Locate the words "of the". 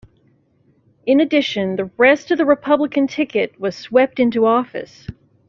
2.31-2.45